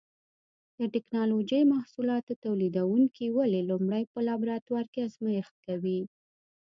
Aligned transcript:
د 0.79 0.81
ټېکنالوجۍ 0.93 1.61
محصولاتو 1.73 2.31
تولیدوونکي 2.45 3.25
ولې 3.37 3.61
لومړی 3.69 4.03
په 4.13 4.19
لابراتوار 4.27 4.85
کې 4.93 4.99
ازمېښت 5.07 5.55
کوي؟ 5.65 5.99